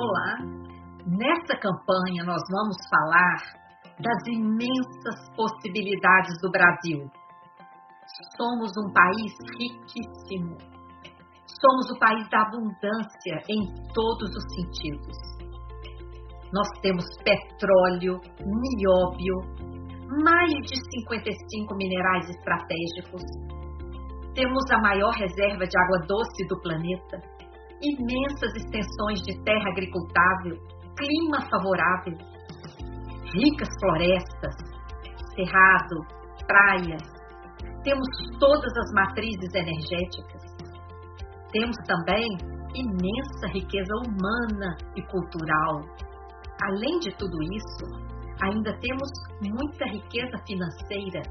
[0.00, 0.38] Olá!
[1.06, 3.36] Nessa campanha nós vamos falar
[4.00, 7.04] das imensas possibilidades do Brasil.
[8.34, 10.56] Somos um país riquíssimo.
[11.44, 13.60] Somos o país da abundância em
[13.92, 15.18] todos os sentidos.
[16.50, 19.36] Nós temos petróleo, nióbio,
[20.24, 23.22] mais de 55 minerais estratégicos.
[24.34, 27.39] Temos a maior reserva de água doce do planeta
[27.82, 30.56] imensas extensões de terra agricultável,
[30.96, 32.16] clima favorável,
[33.32, 34.54] ricas florestas,
[35.34, 37.02] cerrado, praias.
[37.82, 38.06] Temos
[38.38, 40.42] todas as matrizes energéticas.
[41.52, 42.26] Temos também
[42.74, 45.80] imensa riqueza humana e cultural.
[46.62, 48.10] Além de tudo isso,
[48.42, 51.22] ainda temos muita riqueza financeira.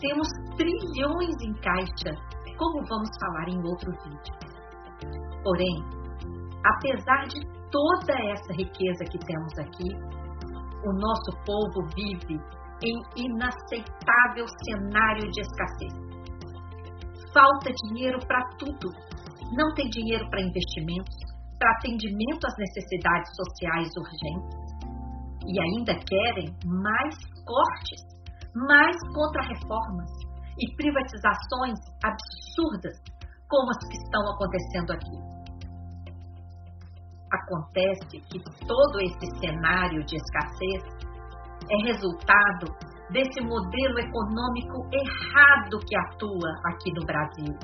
[0.00, 2.20] Temos trilhões em caixa,
[2.58, 4.52] como vamos falar em outro vídeo.
[5.42, 5.84] Porém,
[6.64, 9.88] apesar de toda essa riqueza que temos aqui,
[10.84, 12.38] o nosso povo vive
[12.82, 16.12] em inaceitável cenário de escassez.
[17.32, 18.90] Falta dinheiro para tudo.
[19.56, 21.16] Não tem dinheiro para investimentos,
[21.58, 24.72] para atendimento às necessidades sociais urgentes.
[25.46, 27.14] E ainda querem mais
[27.46, 28.02] cortes,
[28.54, 30.10] mais contra-reformas
[30.58, 32.96] e privatizações absurdas
[33.48, 35.41] como as que estão acontecendo aqui.
[37.32, 40.84] Acontece que todo esse cenário de escassez
[41.70, 42.66] é resultado
[43.10, 47.54] desse modelo econômico errado que atua aqui no Brasil.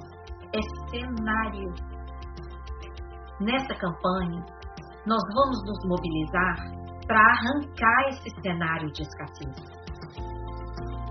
[0.55, 0.61] É
[0.91, 1.75] cenário.
[3.41, 4.43] Nessa campanha,
[5.07, 6.57] nós vamos nos mobilizar
[7.07, 9.55] para arrancar esse cenário de escassez.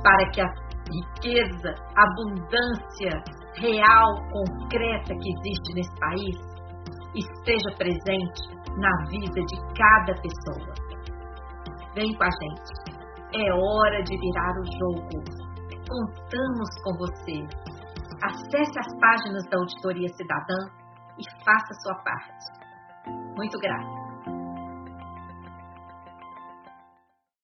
[0.01, 0.53] Para que a
[0.89, 3.23] riqueza, abundância
[3.55, 6.56] real, concreta que existe nesse país
[7.19, 8.41] esteja presente
[8.77, 10.73] na vida de cada pessoa.
[11.95, 12.97] Vem com a gente.
[13.33, 15.23] É hora de virar o jogo.
[15.89, 17.67] Contamos com você.
[18.23, 20.69] Acesse as páginas da Auditoria Cidadã
[21.17, 23.35] e faça sua parte.
[23.35, 23.96] Muito grata.